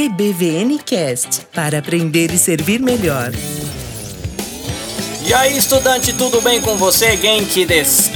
[0.00, 3.32] EBVNcast para aprender e servir melhor.
[5.26, 7.18] E aí, estudante, tudo bem com você?
[7.18, 8.10] Genki desu?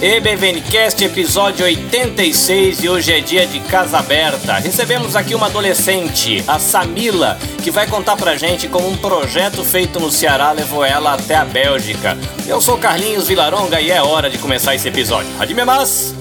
[0.00, 4.54] EBVNcast, episódio 86 e hoje é dia de casa aberta.
[4.54, 10.00] Recebemos aqui uma adolescente, a Samila, que vai contar pra gente como um projeto feito
[10.00, 12.16] no Ceará levou ela até a Bélgica.
[12.48, 15.30] Eu sou Carlinhos Vilaronga e é hora de começar esse episódio.
[15.38, 16.19] Adime mais!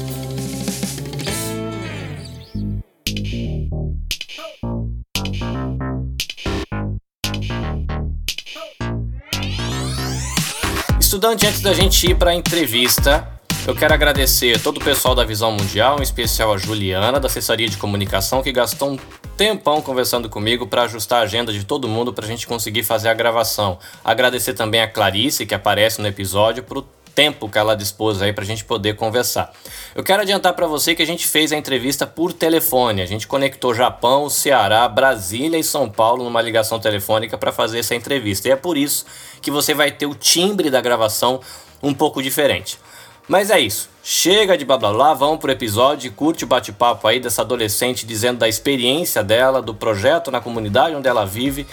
[11.30, 13.28] Estudante, antes da gente ir para a entrevista,
[13.68, 17.70] eu quero agradecer todo o pessoal da Visão Mundial, em especial a Juliana, da assessoria
[17.70, 19.00] de comunicação, que gastou um
[19.38, 23.10] tempão conversando comigo para ajustar a agenda de todo mundo para a gente conseguir fazer
[23.10, 23.78] a gravação.
[24.04, 26.84] Agradecer também a Clarice, que aparece no episódio, por
[27.20, 29.52] tempo que ela dispôs aí para a gente poder conversar.
[29.94, 33.02] Eu quero adiantar para você que a gente fez a entrevista por telefone.
[33.02, 37.94] A gente conectou Japão, Ceará, Brasília e São Paulo numa ligação telefônica para fazer essa
[37.94, 38.48] entrevista.
[38.48, 39.06] E é por isso
[39.42, 41.42] que você vai ter o timbre da gravação
[41.84, 42.80] um pouco diferente.
[43.28, 43.90] Mas é isso.
[44.02, 48.40] Chega de blá blá blá, vamos pro episódio curte o bate-papo aí dessa adolescente dizendo
[48.40, 51.68] da experiência dela, do projeto na comunidade onde ela vive,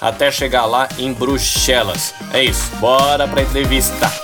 [0.00, 2.14] até chegar lá em Bruxelas.
[2.32, 4.23] É isso, bora pra entrevista!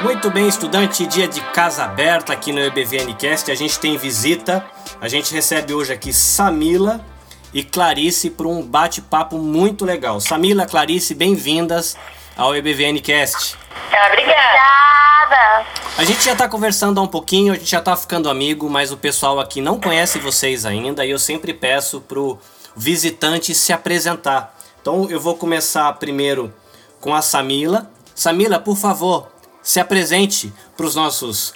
[0.00, 3.50] Muito bem, estudante, dia de casa aberta aqui no EBVNcast.
[3.50, 4.64] A gente tem visita.
[5.00, 7.04] A gente recebe hoje aqui Samila
[7.52, 10.20] e Clarice para um bate-papo muito legal.
[10.20, 11.96] Samila, Clarice, bem-vindas
[12.36, 13.56] ao EBVNcast.
[14.06, 15.66] Obrigada.
[15.96, 18.92] A gente já está conversando há um pouquinho, a gente já está ficando amigo, mas
[18.92, 22.38] o pessoal aqui não conhece vocês ainda e eu sempre peço pro
[22.76, 24.56] visitante se apresentar.
[24.80, 26.54] Então eu vou começar primeiro
[27.00, 27.90] com a Samila.
[28.14, 29.28] Samila, por favor,
[29.68, 31.52] se apresente para os nossos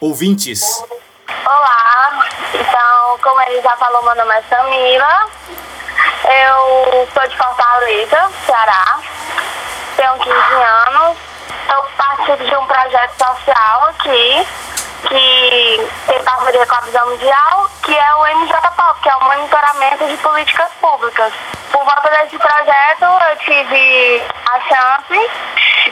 [0.00, 0.84] ouvintes.
[1.44, 5.26] Olá, então, como ele já falou, meu nome é Samila.
[6.22, 9.00] Eu sou de Fortaleza, Ceará.
[9.96, 11.18] Tenho 15 anos.
[11.68, 14.46] Eu participo de um projeto social aqui,
[15.08, 20.06] que tem parceria com a Visão Mundial, que é o MJPOP, que é o Monitoramento
[20.06, 21.32] de Políticas Públicas.
[21.72, 24.22] Por volta desse projeto, eu tive
[24.52, 25.30] a chance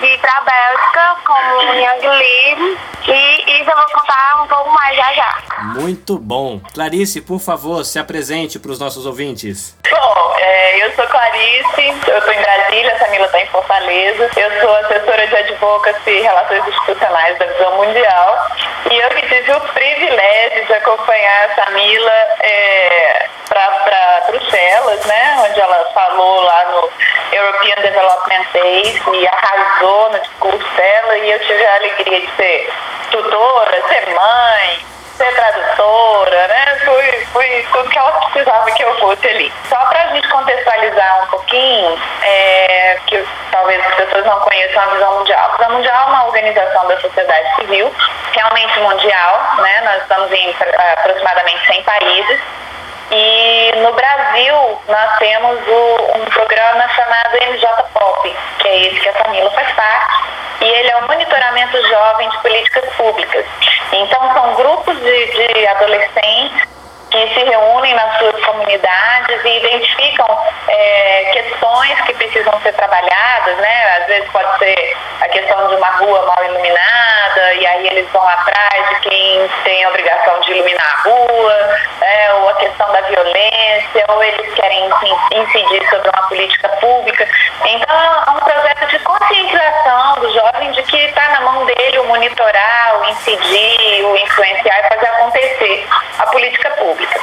[0.05, 4.71] de ir para a Bélgica como Young Lead e isso eu vou contar um pouco
[4.71, 5.39] mais já já.
[5.81, 6.61] Muito bom.
[6.75, 9.77] Clarice, por favor, se apresente para os nossos ouvintes.
[9.91, 14.31] Bom, é, eu sou Clarice, eu estou em Brasília, a Samila está em Fortaleza.
[14.37, 18.49] Eu sou assessora de advocacy e relações institucionais da Visão Mundial.
[18.91, 25.61] E eu que tive o privilégio de acompanhar a Samila é, para Bruxelas, né, onde
[25.61, 26.91] ela falou lá no
[27.35, 31.19] European Development Days e arrasou no discurso dela.
[31.19, 32.73] E eu tive a alegria de ser
[33.11, 34.87] tutora, ser mãe,
[35.17, 36.81] ser tradutora, né?
[36.85, 39.53] Fui, fui tudo que ela precisava que eu fosse ali.
[39.69, 44.87] Só para a gente contextualizar um pouquinho, é, que talvez as pessoas não conheçam a
[44.87, 45.45] Visão Mundial.
[45.45, 47.95] A Visão Mundial é uma organização da sociedade civil,
[48.33, 49.81] realmente mundial, né?
[49.85, 50.55] Nós estamos em
[50.93, 52.41] aproximadamente 100 países.
[53.11, 59.09] E no Brasil, nós temos o, um programa chamado MJ Pop, que é esse que
[59.09, 60.25] a Camila faz parte,
[60.61, 63.45] e ele é o monitoramento jovem de políticas públicas.
[63.93, 66.75] Então, são grupos de, de adolescentes
[67.15, 70.27] que se reúnem nas suas comunidades e identificam
[70.67, 73.99] é, questões que precisam ser trabalhadas, né?
[74.01, 78.29] Às vezes pode ser a questão de uma rua mal iluminada e aí eles vão
[78.29, 82.14] atrás de quem tem a obrigação de iluminar a rua, é,
[82.79, 84.91] da violência, ou eles querem
[85.33, 87.29] incidir sobre uma política pública.
[87.65, 92.05] Então é um projeto de conscientização do jovem de que está na mão dele o
[92.07, 95.87] monitorar, o incidir, o influenciar e fazer acontecer
[96.19, 97.21] a política pública.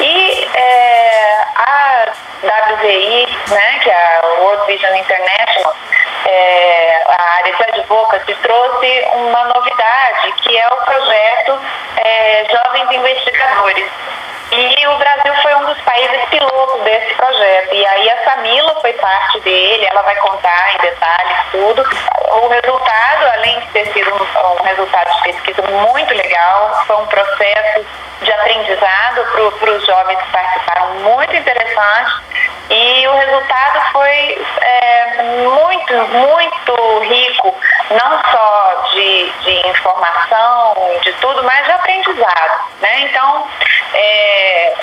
[0.00, 2.12] E é, a
[2.42, 5.74] WVI, né, que é a World Vision International,
[6.26, 11.60] é, a área de advocacy, trouxe uma novidade, que é o projeto
[11.96, 13.86] é, Jovens Investigadores.
[14.52, 17.74] E o Brasil foi um dos países pilotos desse projeto.
[17.74, 21.82] E aí a Samila foi parte dele, ela vai contar em detalhes tudo.
[21.82, 27.06] O resultado, além de ter sido um, um resultado de pesquisa muito legal, foi um
[27.06, 27.84] processo
[28.22, 29.24] de aprendizado
[29.58, 32.26] para os jovens que participaram muito interessante.
[32.70, 37.54] E o resultado foi é, muito, muito rico
[37.90, 42.60] não só de, de informação, de tudo, mas de aprendizado.
[42.80, 43.00] Né?
[43.02, 43.46] Então,
[43.94, 44.74] é,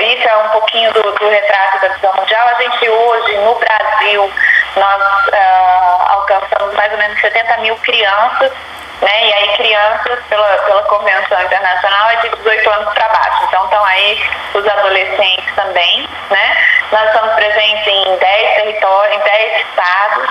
[0.00, 2.46] isso é um pouquinho do, do, retrato da visão mundial.
[2.48, 4.32] A gente hoje, no Brasil,
[4.76, 8.52] nós uh, alcançamos mais ou menos 70 mil crianças
[9.00, 9.26] né?
[9.26, 13.44] E aí crianças, pela, pela Convenção Internacional, é de 18 anos para baixo.
[13.44, 16.56] Então estão aí os adolescentes também, né?
[16.92, 20.30] Nós estamos presentes em 10 territórios, em 10 estados.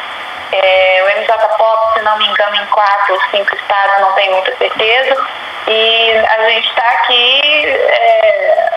[0.51, 4.33] É, o MJ Pop, se não me engano, em 4 ou 5 estados, não tenho
[4.33, 5.27] muita certeza.
[5.68, 8.69] E a gente está aqui é,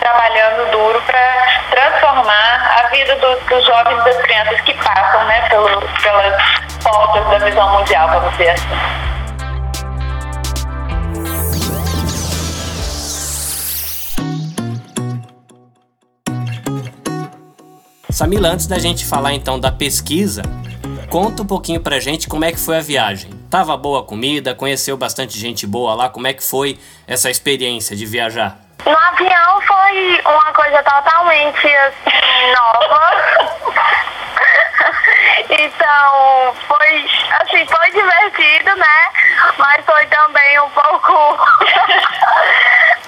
[0.00, 5.80] trabalhando duro para transformar a vida do, dos jovens das crianças que passam né, pelo,
[5.80, 8.68] pelas portas da visão mundial, vamos dizer assim.
[18.10, 20.42] Samila, antes da gente falar então da pesquisa,
[21.10, 23.30] conta um pouquinho pra gente como é que foi a viagem.
[23.50, 26.78] Tava boa a comida, conheceu bastante gente boa lá, como é que foi
[27.08, 28.58] essa experiência de viajar?
[28.86, 34.03] No avião foi uma coisa totalmente assim, nova.
[35.50, 37.06] Então, foi
[37.40, 39.10] assim, foi divertido, né?
[39.58, 41.12] Mas foi também um pouco.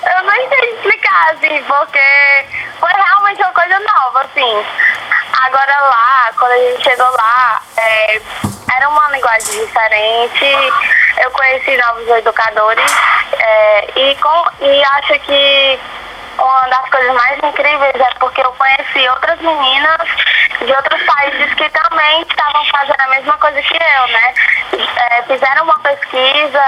[0.06, 2.46] Eu não sei explicar, assim, porque
[2.78, 4.66] foi realmente uma coisa nova, assim.
[5.44, 8.20] Agora lá, quando a gente chegou lá, é,
[8.76, 10.46] era uma linguagem diferente.
[11.22, 12.92] Eu conheci novos educadores
[13.38, 15.78] é, e, com, e acho que
[16.38, 20.08] uma das coisas mais incríveis é porque eu conheci outras meninas
[20.64, 24.34] de outros países que também estavam fazendo a mesma coisa que eu, né?
[25.10, 26.64] É, fizeram uma pesquisa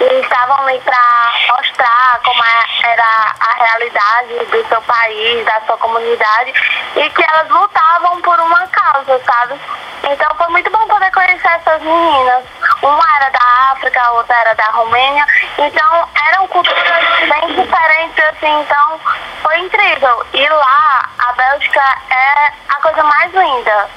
[0.00, 5.76] e estavam ali para mostrar como é, era a realidade do seu país, da sua
[5.78, 6.52] comunidade
[6.96, 9.60] e que elas lutavam por uma causa, sabe?
[10.04, 12.44] Então foi muito bom poder conhecer essas meninas.
[12.82, 15.24] Uma era da África, outra era da Romênia.
[15.56, 16.82] Então eram culturas
[17.20, 19.00] bem diferentes, assim, então
[19.42, 20.26] foi incrível.
[20.32, 23.88] E lá, a Bélgica é a coisa mais linda.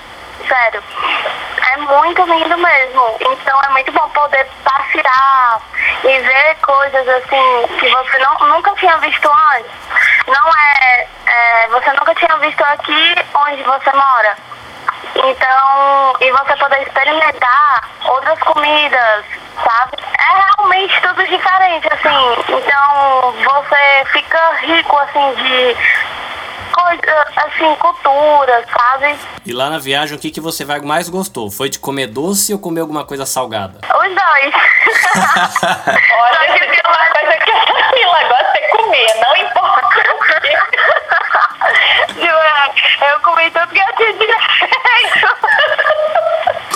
[0.48, 0.84] Sério.
[1.74, 3.18] É muito lindo mesmo.
[3.22, 5.62] Então é muito bom poder passear
[6.04, 9.72] e ver coisas assim que você não, nunca tinha visto antes.
[10.28, 11.68] Não é, é.
[11.70, 14.38] Você nunca tinha visto aqui onde você mora.
[15.16, 19.26] Então, e você poder experimentar outras comidas,
[19.64, 19.98] sabe?
[20.02, 22.54] É realmente tudo diferente, assim.
[22.54, 25.78] Então, você fica rico, assim, de
[26.74, 29.18] coisa, assim, cultura, sabe?
[29.46, 31.50] E lá na viagem, o que, que você mais gostou?
[31.50, 33.80] Foi de comer doce ou comer alguma coisa salgada?
[33.84, 34.54] Os dois.
[36.14, 40.58] Olha, que tem uma coisa que a Camila gosta é comer, não importa o quê.
[43.12, 44.38] Eu comi tudo que eu tinha direito.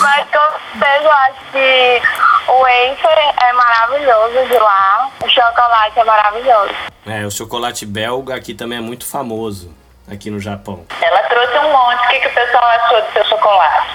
[0.00, 2.02] Mas com certeza eu acho que
[2.48, 5.10] o wafer é maravilhoso de lá.
[5.22, 6.74] O chocolate é maravilhoso.
[7.06, 9.74] É, o chocolate belga aqui também é muito famoso,
[10.10, 10.84] aqui no Japão.
[11.00, 12.04] Ela trouxe um monte.
[12.04, 13.94] O que, que o pessoal achou do seu chocolate?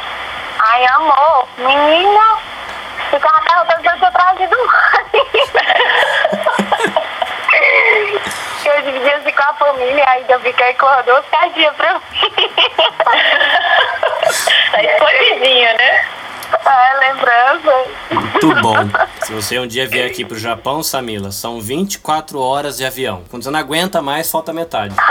[0.60, 1.48] Ai, amor.
[1.58, 2.38] Menina,
[3.10, 5.06] ficava perguntando se eu tinha trazido mais.
[8.66, 12.02] eu dividi assim com a família, ainda fiquei com duas caixinhas pra mim.
[14.72, 16.06] tá escondidinho, né?
[16.66, 17.86] É, lembrança.
[18.12, 18.76] Muito bom.
[19.22, 23.24] Se você um dia vier aqui pro Japão, Samila, são 24 horas de avião.
[23.30, 24.96] Quando você não aguenta mais, falta metade.
[24.96, 25.04] eu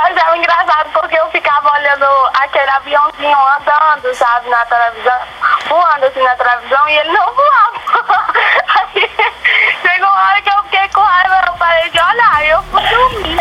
[0.00, 5.20] achava engraçado porque eu ficava olhando aquele aviãozinho andando, sabe, na televisão,
[5.68, 7.74] voando assim na televisão e ele não voava.
[11.74, 13.36] parei de olhar eu fui dormir.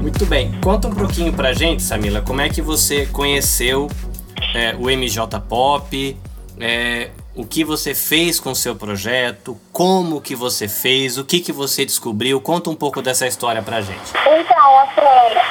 [0.00, 0.58] Muito bem.
[0.60, 3.90] Conta um pouquinho pra gente, Samila, como é que você conheceu
[4.54, 6.16] é, o MJ Pop,
[6.60, 11.40] é, o que você fez com o seu projeto, como que você fez, o que
[11.40, 12.40] que você descobriu.
[12.40, 14.12] Conta um pouco dessa história pra gente.
[14.14, 15.00] Então, assim,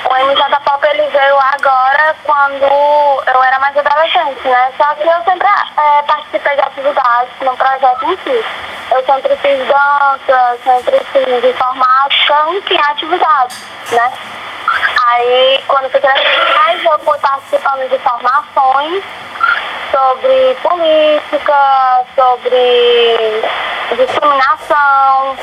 [0.09, 4.71] o MJ Pop ele veio agora quando eu era mais adolescente, né?
[4.77, 8.45] Só que eu sempre é, participei de atividades no projeto em si.
[8.91, 13.57] Eu sempre fiz dança, sempre fiz informática, enfim, atividades,
[13.91, 14.13] né?
[15.05, 19.03] Aí, quando fui crescendo mais, eu fui participando de formações
[19.93, 23.43] sobre política, sobre
[23.95, 25.37] discriminação,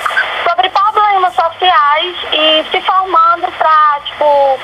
[0.48, 4.58] sobre problemas sociais e se formando para, tipo,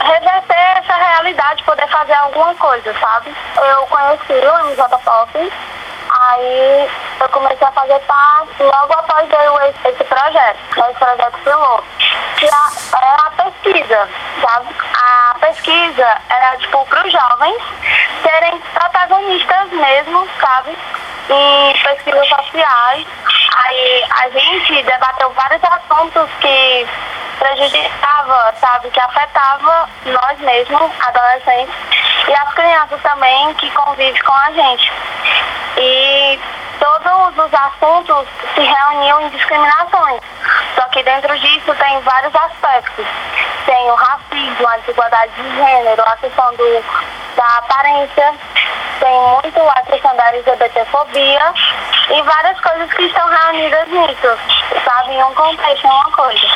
[0.00, 3.34] reverter essa realidade, poder fazer alguma coisa, sabe?
[3.56, 5.52] Eu conheci o MJ Pop
[6.20, 6.90] Aí
[7.20, 11.84] eu comecei a fazer parte, logo após veio esse, projeto, esse projeto piloto,
[12.36, 14.08] que era a pesquisa,
[14.40, 14.74] sabe?
[15.52, 17.62] Pesquisa era, tipo, para os jovens
[18.22, 20.76] serem protagonistas mesmo, sabe?
[21.28, 23.06] Em pesquisas sociais.
[23.54, 26.86] Aí a gente debateu vários assuntos que
[27.38, 31.74] prejudicava, sabe, que afetava nós mesmos, adolescentes,
[32.28, 34.90] e as crianças também que convivem com a gente.
[35.76, 36.40] E
[36.82, 40.20] todos os assuntos se reuniam em discriminações.
[40.74, 43.06] Só que dentro disso tem vários aspectos.
[43.64, 46.84] Tem o racismo, a desigualdade de gênero, a questão do,
[47.36, 48.34] da aparência,
[48.98, 51.54] tem muito a questão da LGBTfobia
[52.10, 54.38] e várias coisas que estão reunidas nisso,
[54.84, 55.12] sabe?
[55.12, 56.46] Em um contexto, em uma coisa.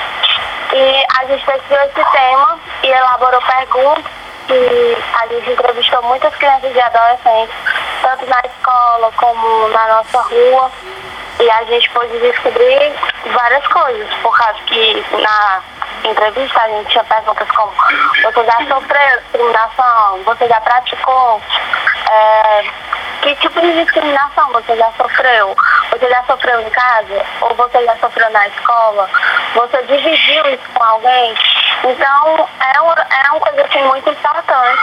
[0.72, 4.04] E a gente pesquisou esse tema e elaborou perguntas
[4.48, 7.56] e a gente entrevistou muitas crianças e adolescentes,
[8.06, 10.70] tanto na escola como na nossa rua.
[11.40, 12.94] E a gente pôde descobrir
[13.26, 15.60] várias coisas, por causa que na
[16.04, 17.72] entrevista a gente tinha perguntas como
[18.22, 21.42] você já sofreu discriminação, você já praticou,
[22.10, 22.64] é,
[23.22, 25.54] que tipo de discriminação você já sofreu?
[25.90, 27.26] Você já sofreu em casa?
[27.42, 29.10] Ou você já sofreu na escola?
[29.54, 31.34] Você dividiu isso com alguém?
[31.84, 34.78] Então, é uma, é uma coisa assim, muito importante,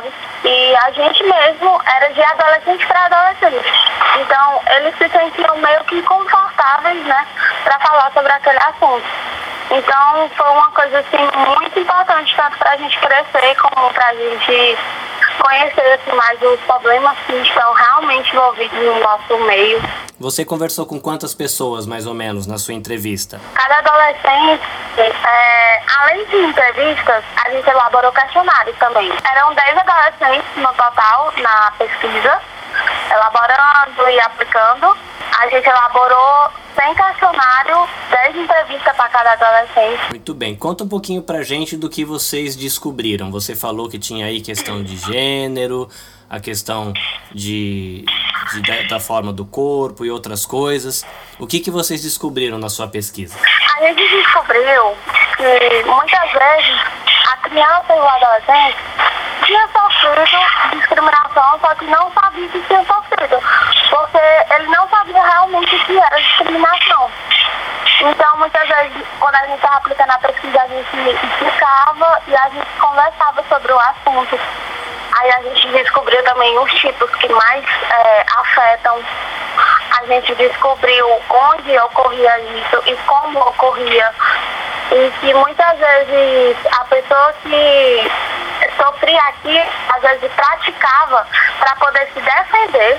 [0.00, 0.12] sabe?
[0.44, 3.64] E a gente mesmo era de adolescente para adolescente.
[4.20, 7.26] Então, eles se sentiam meio que confortáveis, né,
[7.64, 9.04] para falar sobre aquele assunto.
[9.70, 14.14] Então, foi uma coisa assim, muito importante, tanto para a gente crescer como para a
[14.14, 14.78] gente
[15.40, 19.82] conhecer assim, mais os problemas que estão realmente envolvidos no nosso meio.
[20.18, 23.40] Você conversou com quantas pessoas, mais ou menos, na sua entrevista?
[23.54, 24.62] Cada adolescente,
[24.98, 29.10] é, além de entrevistas, a gente elaborou questionários também.
[29.32, 32.38] Eram 10 adolescentes no total na pesquisa,
[33.10, 34.96] elaborando e aplicando.
[35.38, 40.10] A gente elaborou 100 questionários, 10 entrevistas para cada adolescente.
[40.10, 40.56] Muito bem.
[40.56, 43.30] Conta um pouquinho pra gente do que vocês descobriram.
[43.30, 45.88] Você falou que tinha aí questão de gênero,
[46.28, 46.92] a questão
[47.32, 48.04] de,
[48.52, 51.04] de da, forma do corpo e outras coisas.
[51.38, 53.36] O que, que vocês descobriram na sua pesquisa?
[53.76, 54.94] A gente descobriu
[55.36, 56.80] que muitas vezes
[57.32, 58.76] a criança e o adolescente
[59.44, 63.36] tinha sofrido discriminação, só que não sabia que tinha sofrido,
[63.90, 66.20] porque ele não sabia realmente o que era.
[68.02, 72.48] Então, muitas vezes, quando a gente estava aplicando a pesquisa, a gente explicava e a
[72.48, 74.40] gente conversava sobre o assunto.
[75.18, 78.98] Aí a gente descobriu também os tipos que mais é, afetam.
[79.98, 84.14] A gente descobriu onde ocorria isso e como ocorria.
[84.92, 88.10] E que muitas vezes a pessoa que
[88.78, 89.62] sofria aqui,
[89.94, 91.26] às vezes praticava
[91.58, 92.98] para poder se defender.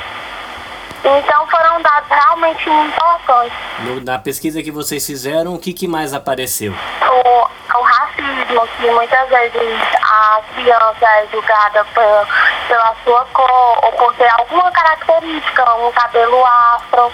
[1.03, 3.57] Então foram dados realmente importantes.
[3.79, 6.73] No, na pesquisa que vocês fizeram, o que, que mais apareceu?
[6.73, 12.27] O, o racismo, que muitas vezes a criança é julgada pela,
[12.67, 17.11] pela sua cor ou por ter alguma característica, um cabelo afro.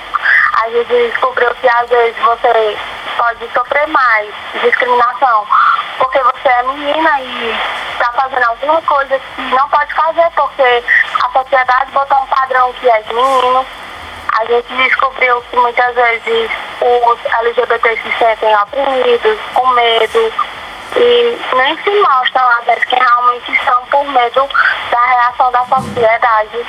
[0.63, 2.77] A gente descobriu que às vezes você
[3.17, 5.47] pode sofrer mais discriminação
[5.97, 7.55] porque você é menina e
[7.93, 10.83] está fazendo alguma coisa que não pode fazer porque
[11.27, 13.65] a sociedade botou um padrão que é menino.
[14.39, 20.33] A gente descobriu que muitas vezes os LGBT se sentem oprimidos, com medo,
[20.95, 24.47] e nem se mostram às vezes que realmente são por medo
[24.91, 26.65] da reação da sociedade.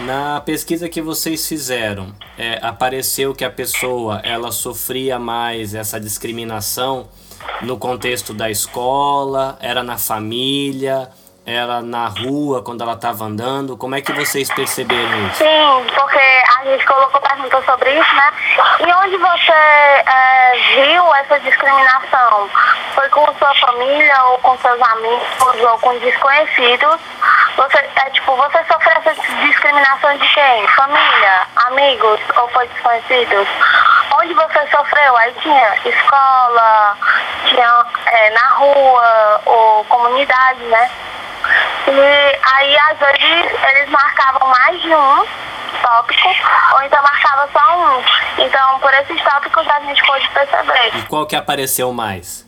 [0.00, 7.08] Na pesquisa que vocês fizeram, é, apareceu que a pessoa ela sofria mais essa discriminação
[7.60, 11.10] no contexto da escola, era na família,
[11.46, 13.76] era na rua quando ela estava andando?
[13.76, 15.36] Como é que vocês perceberam isso?
[15.36, 18.32] Sim, porque a gente colocou perguntas sobre isso, né?
[18.80, 22.48] E onde você é, viu essa discriminação?
[22.94, 27.00] Foi com sua família ou com seus amigos ou com desconhecidos?
[27.56, 29.14] Você, é tipo, você sofreu essa
[29.46, 30.68] discriminação de quem?
[30.68, 33.46] Família, amigos ou foi desconhecidos?
[34.16, 35.16] Onde você sofreu?
[35.18, 36.96] Aí tinha escola,
[37.46, 40.90] tinha é, na rua ou comunidade, né?
[41.86, 45.26] E aí, às vezes, eles marcavam mais de um
[45.82, 46.28] tópico,
[46.74, 48.42] ou então marcava só um.
[48.42, 50.96] Então, por esses tópicos, a gente pôde perceber.
[50.96, 52.44] E qual que apareceu mais?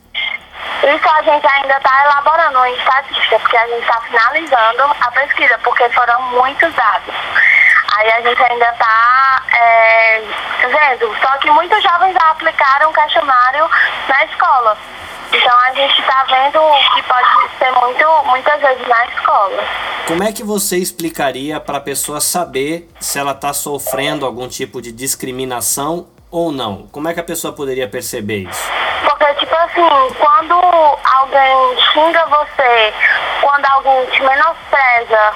[0.82, 5.58] Isso a gente ainda está elaborando em estatística, porque a gente está finalizando a pesquisa,
[5.58, 7.14] porque foram muitos dados.
[7.96, 10.22] Aí a gente ainda está é,
[10.60, 11.16] vendo.
[11.20, 13.70] Só que muitos jovens já aplicaram o questionário
[14.06, 14.76] na escola.
[15.32, 16.60] Então a gente está vendo
[16.94, 19.64] que pode ser muito, muitas vezes na escola.
[20.06, 24.80] Como é que você explicaria para a pessoa saber se ela está sofrendo algum tipo
[24.80, 26.86] de discriminação ou não?
[26.92, 28.70] Como é que a pessoa poderia perceber isso?
[29.08, 32.94] Porque, tipo assim, quando alguém xinga você,
[33.46, 35.32] quando alguém te menospreza,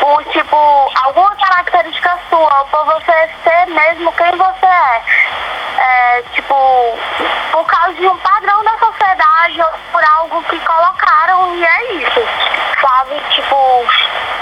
[0.00, 0.56] por, tipo,
[1.04, 5.02] alguma característica sua, por você ser mesmo quem você é,
[5.76, 6.54] é, tipo,
[7.52, 12.20] por causa de um padrão da sociedade ou por algo que colocaram e é isso,
[12.80, 13.20] sabe?
[13.28, 13.84] Tipo,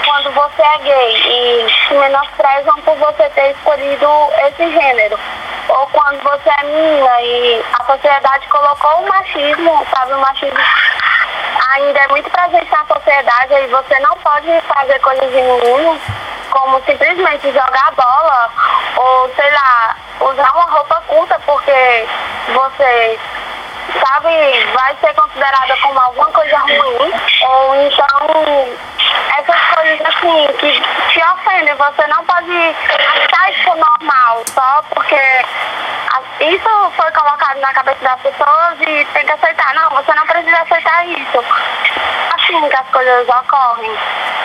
[0.05, 4.07] quando você é gay e se menosprezam por você ter escolhido
[4.47, 5.19] esse gênero.
[5.67, 10.13] Ou quando você é menina e a sociedade colocou o machismo, sabe?
[10.13, 10.59] O machismo
[11.69, 15.99] ainda é muito presente na sociedade e você não pode fazer coisas de menino,
[16.49, 18.49] como simplesmente jogar bola
[18.95, 22.07] ou, sei lá, usar uma roupa curta porque
[22.53, 23.19] você
[24.03, 28.77] sabe, vai ser considerada como alguma coisa ruim, ou então
[29.37, 35.21] essas coisas assim que te ofendem, você não pode achar isso normal, só porque
[36.39, 39.73] isso foi colocado na cabeça das pessoas e tem que aceitar.
[39.75, 41.37] Não, você não precisa aceitar isso.
[42.33, 43.91] Assim que as coisas ocorrem.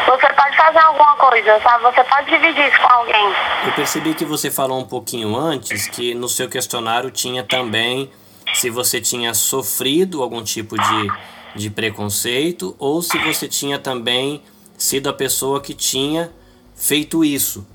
[0.07, 1.83] Você pode fazer alguma coisa, sabe?
[1.85, 3.33] Você pode dividir isso com alguém.
[3.67, 8.11] Eu percebi que você falou um pouquinho antes que no seu questionário tinha também
[8.53, 11.13] se você tinha sofrido algum tipo de,
[11.55, 14.43] de preconceito ou se você tinha também
[14.77, 16.31] sido a pessoa que tinha
[16.75, 17.67] feito isso.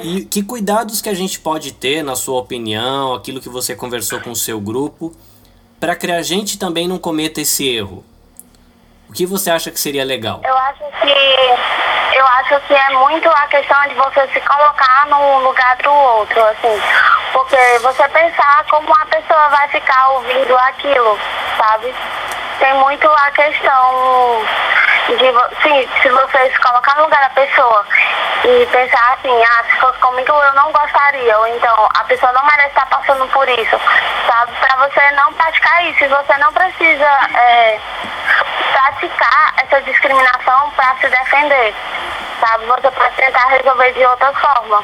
[0.00, 4.20] E que cuidados que a gente pode ter, na sua opinião, aquilo que você conversou
[4.20, 5.14] com o seu grupo,
[5.80, 8.04] para que a gente também não cometa esse erro?
[9.08, 10.40] O que você acha que seria legal?
[10.44, 15.40] Eu acho que eu acho que é muito a questão de você se colocar no
[15.40, 16.82] lugar do outro, assim.
[17.32, 21.18] Porque você pensar como a pessoa vai ficar ouvindo aquilo,
[21.58, 21.94] sabe?
[22.58, 24.42] Tem muito a questão
[25.14, 27.84] de sim, se você se colocar no lugar da pessoa
[28.44, 32.44] e pensar assim, ah, se fosse comigo eu não gostaria, ou então a pessoa não
[32.44, 33.80] merece estar passando por isso,
[34.26, 34.52] sabe?
[34.60, 37.80] Para você não praticar isso, e você não precisa é,
[38.72, 41.74] praticar essa discriminação para se defender
[42.40, 42.66] sabe?
[42.66, 44.82] Você pode tentar resolver de outra forma.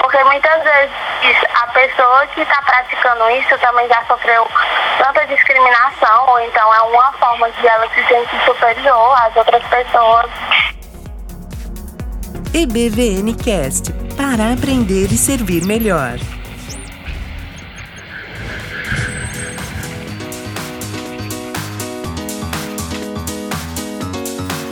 [0.00, 0.90] Porque muitas vezes
[1.54, 4.46] a pessoa que está praticando isso também já sofreu
[4.98, 10.30] tanta discriminação, ou então é uma forma de ela se sentir superior às outras pessoas.
[12.52, 16.18] EBVN Cast para aprender e servir melhor.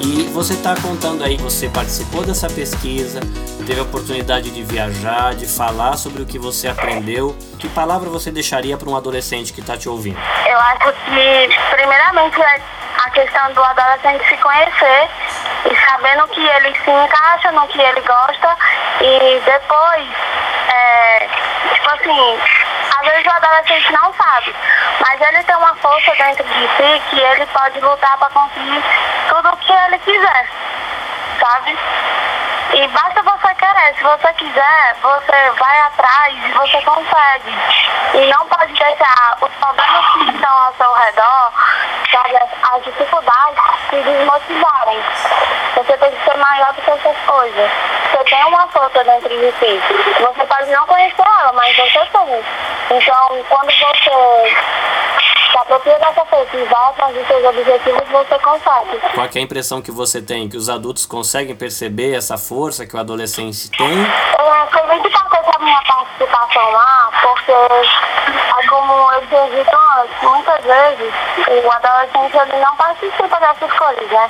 [0.00, 3.20] E você está contando aí, você participou dessa pesquisa,
[3.66, 7.37] teve a oportunidade de viajar, de falar sobre o que você aprendeu.
[7.58, 10.18] Que palavra você deixaria para um adolescente que está te ouvindo?
[10.46, 12.62] Eu acho que, primeiramente, é
[13.04, 15.08] a questão do adolescente se conhecer
[15.70, 18.56] e saber no que ele se encaixa, no que ele gosta
[19.00, 20.08] e depois,
[20.72, 21.28] é,
[21.74, 22.38] tipo assim,
[22.98, 24.54] às vezes o adolescente não sabe,
[25.00, 28.82] mas ele tem uma força dentro de si que ele pode lutar para conseguir
[29.28, 30.48] tudo o que ele quiser,
[31.40, 31.78] sabe?
[32.72, 37.54] E basta você querer, se você quiser, você vai atrás e você consegue.
[38.14, 41.52] E não pode deixar os problemas que estão ao seu redor,
[42.11, 42.37] sabe,
[42.72, 45.02] as dificuldades se desmotivarem.
[45.76, 46.74] Você tem que ser maior
[47.28, 47.70] coisas.
[48.10, 49.80] Você tem uma força dentro de si.
[50.20, 52.44] Você pode não conhecer ela, mas você tem.
[52.90, 54.10] Então, quando você
[55.50, 59.00] se apropria dessa força e vai atrás dos seus objetivos, você consegue.
[59.14, 60.48] Qual é a impressão que você tem?
[60.48, 64.02] Que os adultos conseguem perceber essa força que o adolescente tem?
[64.02, 70.22] É, foi muito importante a minha participação lá, porque, é como eu tinha dito antes,
[70.22, 71.14] muitas vezes
[71.64, 74.28] o adolescente ele não participa dessas coisas, né?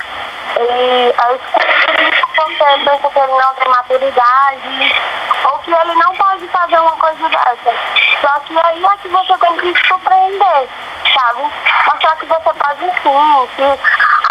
[0.57, 1.69] Ele, a escuta
[2.45, 4.95] pensa que ele não tem maturidade,
[5.45, 7.73] ou que ele não pode fazer uma coisa dessa.
[8.21, 10.69] Só que aí é que você tem que surpreender,
[11.13, 11.41] sabe?
[11.85, 13.79] Mostrar que você pode sim, que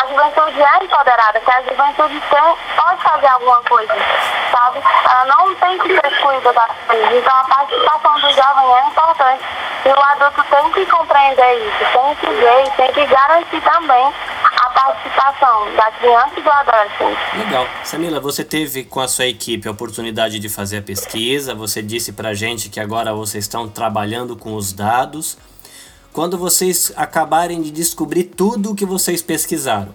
[0.03, 3.94] a juventude é empoderada, que a juventude tem, pode fazer alguma coisa,
[4.53, 4.83] sabe?
[5.11, 7.12] Ela não tem que ser excluída das coisas.
[7.12, 9.44] Então a participação do jovem é importante.
[9.85, 14.14] E o adulto tem que compreender isso, tem que ver tem que garantir também
[15.38, 17.38] participação da criança e do adolescente.
[17.38, 17.66] Legal.
[17.85, 22.12] Samila, você teve com a sua equipe a oportunidade de fazer a pesquisa, você disse
[22.12, 25.38] pra gente que agora vocês estão trabalhando com os dados.
[26.12, 29.92] Quando vocês acabarem de descobrir tudo o que vocês pesquisaram,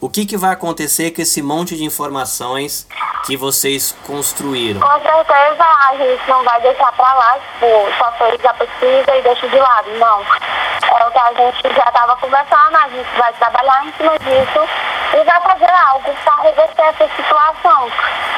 [0.00, 2.86] o que, que vai acontecer com esse monte de informações
[3.24, 4.80] que vocês construíram?
[4.80, 7.66] Com certeza a gente não vai deixar pra lá, tipo,
[7.98, 9.90] só fez a pesquisa e deixa de lado.
[9.98, 10.20] Não.
[10.20, 14.68] É o que a gente já estava conversando, a gente vai trabalhar em cima disso
[15.14, 17.90] e vai fazer algo para reverter essa situação.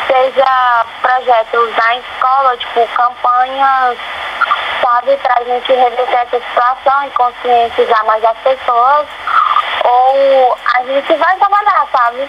[0.07, 3.99] Seja projetos na escola, tipo campanhas,
[4.83, 9.07] sabe, para a gente reverter essa situação e conscientizar mais as pessoas.
[9.85, 12.29] Ou a gente vai trabalhar, sabe?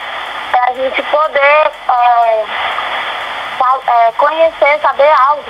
[0.68, 2.46] A gente poder é,
[3.88, 5.44] é, conhecer, saber algo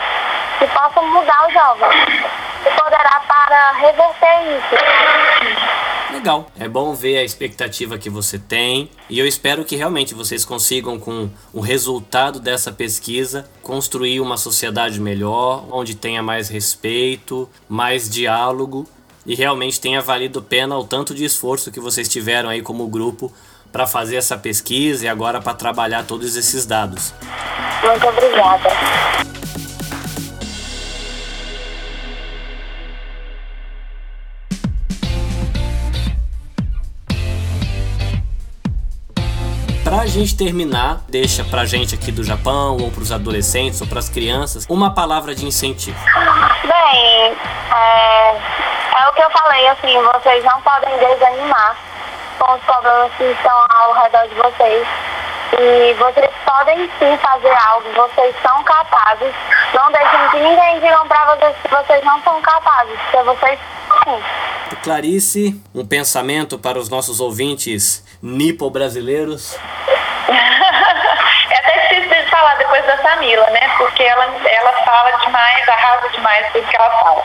[0.57, 2.23] que possa mudar os jovens.
[2.65, 6.13] E poderá para reverter isso.
[6.13, 6.47] Legal.
[6.59, 10.99] É bom ver a expectativa que você tem e eu espero que realmente vocês consigam,
[10.99, 18.87] com o resultado dessa pesquisa, construir uma sociedade melhor, onde tenha mais respeito, mais diálogo
[19.25, 23.31] e realmente tenha valido pena o tanto de esforço que vocês tiveram aí como grupo
[23.71, 27.13] para fazer essa pesquisa e agora para trabalhar todos esses dados.
[27.83, 28.69] Muito obrigada.
[39.83, 44.65] Pra gente terminar, deixa pra gente aqui do Japão, ou pros adolescentes, ou pras crianças,
[44.69, 45.97] uma palavra de incentivo.
[46.63, 47.35] Bem,
[47.75, 48.35] é,
[49.03, 51.90] é o que eu falei, assim, vocês não podem desanimar
[52.41, 54.87] com os problemas que estão ao redor de vocês.
[55.59, 59.33] E vocês podem sim fazer algo, vocês são capazes.
[59.73, 63.59] Não deixem que ninguém diga pra vocês que vocês não são capazes, porque vocês
[64.03, 64.23] sim.
[64.83, 69.01] Clarice, um pensamento para os nossos ouvintes difícil de
[72.31, 73.69] falar depois da Samila, né?
[73.77, 77.23] Porque ela, ela fala demais, arrasa demais tudo que ela fala.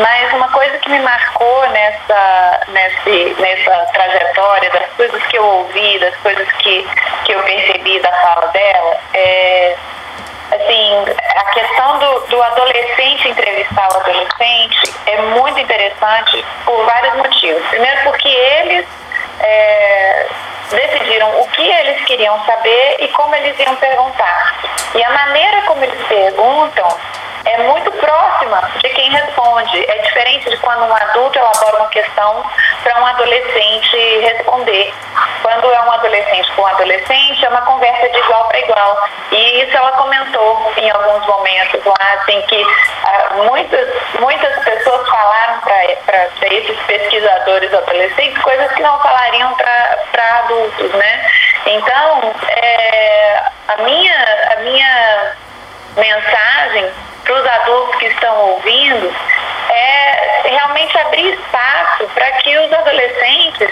[0.00, 5.98] Mas uma coisa que me marcou nessa, nesse, nessa trajetória, das coisas que eu ouvi,
[5.98, 6.88] das coisas que,
[7.24, 9.76] que eu percebi da fala dela, é
[10.50, 11.04] assim,
[11.36, 17.66] a questão do, do adolescente entrevistar o adolescente é muito interessante por vários motivos.
[17.68, 18.86] Primeiro porque eles
[19.40, 20.26] é,
[20.70, 24.54] decidiram o que eles queriam saber e como eles iam perguntar.
[24.94, 26.88] E a maneira como eles perguntam
[27.44, 29.84] é muito próxima de quem responde.
[29.90, 32.44] É diferente de quando um adulto elabora uma questão
[32.82, 34.92] para um adolescente responder.
[35.48, 39.08] Quando é um adolescente com um adolescente, é uma conversa de igual para igual.
[39.32, 42.62] E isso ela comentou em alguns momentos lá, assim, que
[43.04, 43.88] ah, muitas,
[44.20, 51.30] muitas pessoas falaram para esses pesquisadores adolescentes coisas que não falariam para adultos, né?
[51.64, 55.32] Então, é, a minha, a minha
[55.96, 56.92] mensagem
[57.24, 59.16] para os adultos que estão ouvindo
[59.70, 63.70] é realmente abrir espaço para que os adolescentes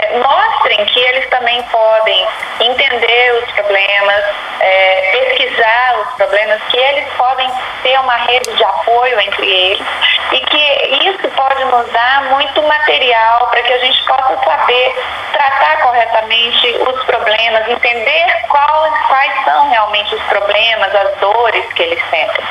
[0.00, 2.26] é, mostrem que eles também podem
[2.60, 4.24] entender os problemas,
[4.60, 7.50] é, pesquisar os problemas, que eles podem
[7.82, 9.86] ter uma rede de apoio entre eles
[10.32, 14.94] e que isso pode nos dar muito material para que a gente possa saber
[15.32, 22.02] tratar corretamente os problemas, entender quais, quais são realmente os problemas, as dores que eles
[22.10, 22.44] sentem.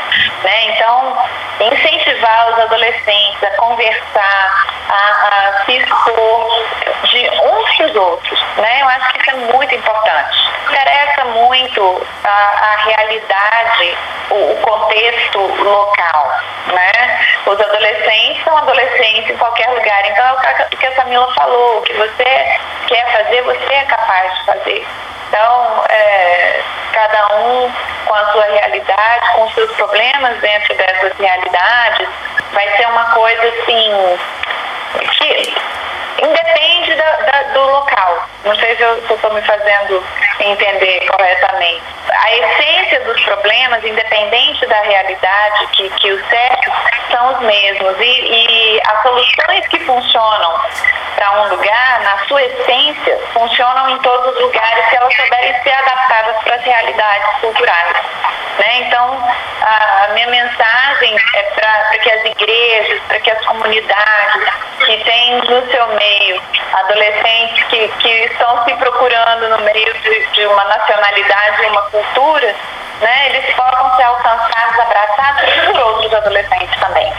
[0.44, 0.66] Né?
[0.72, 1.18] Então,
[1.60, 6.48] incentivar os adolescentes a conversar, a, a se expor
[7.04, 8.17] de uns para os outros.
[8.58, 8.82] Né?
[8.82, 10.52] Eu acho que isso é muito importante.
[10.70, 13.98] Interessa muito a, a realidade,
[14.30, 16.32] o, o contexto local.
[16.68, 17.26] Né?
[17.46, 20.06] Os adolescentes são adolescentes em qualquer lugar.
[20.06, 24.38] Então, é o que a Samila falou, o que você quer fazer, você é capaz
[24.38, 24.88] de fazer.
[25.30, 26.62] Então, é,
[26.94, 27.72] cada um
[28.06, 32.08] com a sua realidade, com os seus problemas dentro dessas realidades,
[32.54, 34.18] vai ser uma coisa assim
[35.12, 35.56] que
[36.22, 38.28] independe da, da, do local.
[38.44, 40.04] Não sei se eu estou me fazendo
[40.40, 41.84] entender corretamente.
[42.10, 46.72] A essência dos problemas, independente da realidade que, que os cerca,
[47.12, 48.00] são os mesmos.
[48.00, 50.62] E, e as soluções que funcionam
[51.18, 55.72] para um lugar, na sua essência, funcionam em todos os lugares se elas souberem ser
[55.72, 57.98] adaptadas para as realidades culturais.
[58.60, 58.82] Né?
[58.82, 59.24] Então,
[59.62, 64.44] a minha mensagem é para que as igrejas, para que as comunidades
[64.86, 66.42] que têm no seu meio
[66.74, 72.56] adolescentes que, que estão se procurando no meio de, de uma nacionalidade, uma cultura,
[73.02, 77.12] né, eles possam ser alcançados, abraçados por outros adolescentes também.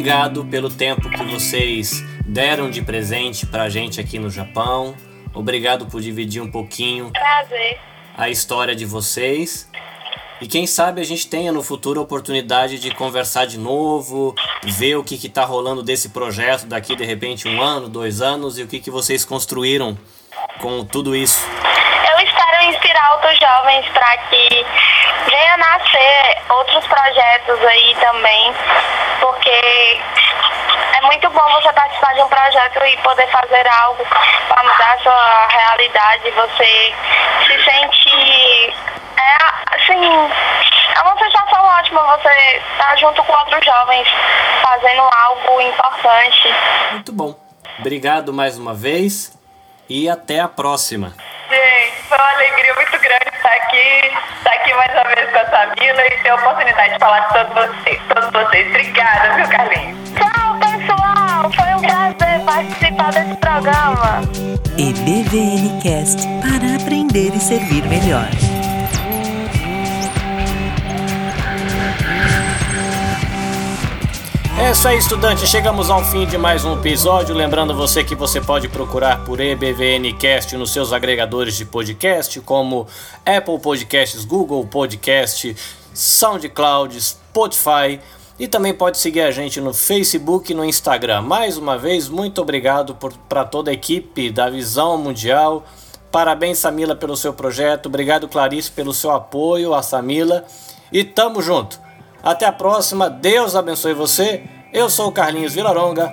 [0.00, 4.94] Obrigado pelo tempo que vocês deram de presente pra gente aqui no Japão.
[5.34, 7.78] Obrigado por dividir um pouquinho Prazer.
[8.16, 9.70] a história de vocês.
[10.40, 14.34] E quem sabe a gente tenha no futuro a oportunidade de conversar de novo,
[14.64, 18.62] ver o que está rolando desse projeto daqui de repente um ano, dois anos e
[18.62, 19.98] o que, que vocês construíram
[20.62, 21.46] com tudo isso.
[21.46, 24.66] Eu espero inspirar outros jovens para que
[25.28, 28.54] venha nascer outros projetos aí também,
[29.20, 29.50] porque
[31.00, 34.04] é muito bom você participar de um projeto e poder fazer algo
[34.48, 36.94] para mudar a sua realidade, você
[37.46, 38.74] se sente
[39.16, 39.36] é
[39.76, 40.30] assim,
[40.96, 44.08] é uma sensação ótima você estar junto com outros jovens
[44.62, 46.54] fazendo algo importante.
[46.92, 47.34] Muito bom.
[47.78, 49.38] Obrigado mais uma vez
[49.88, 51.14] e até a próxima.
[51.48, 55.46] Gente, foi uma alegria muito grande estar aqui, estar aqui mais uma vez com a
[55.46, 58.00] Samila e ter a oportunidade de falar com todos vocês.
[58.08, 58.66] Todos vocês.
[58.68, 60.10] Obrigada, viu, Carlinhos?
[60.10, 61.19] Tchau, pessoal!
[62.50, 64.22] Participar desse programa.
[64.76, 68.26] EBVNcast para aprender e servir melhor.
[74.58, 75.46] É isso aí, estudante.
[75.46, 77.36] Chegamos ao fim de mais um episódio.
[77.36, 82.84] Lembrando você que você pode procurar por EBVNcast nos seus agregadores de podcast, como
[83.24, 85.56] Apple Podcasts, Google Podcast,
[85.94, 88.00] SoundCloud, Spotify.
[88.40, 91.20] E também pode seguir a gente no Facebook e no Instagram.
[91.20, 92.96] Mais uma vez, muito obrigado
[93.28, 95.62] para toda a equipe da Visão Mundial.
[96.10, 97.86] Parabéns, Samila, pelo seu projeto.
[97.86, 100.46] Obrigado, Clarice, pelo seu apoio a Samila.
[100.90, 101.78] E tamo junto.
[102.22, 103.10] Até a próxima.
[103.10, 104.42] Deus abençoe você.
[104.72, 106.10] Eu sou o Carlinhos Vilaronga.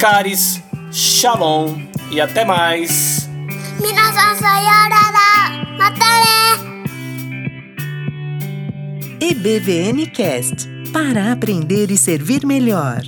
[0.00, 1.76] Caris, Shalom
[2.10, 3.30] e até mais.
[3.82, 4.32] 皆さ
[10.92, 13.00] para aprender e servir melhor.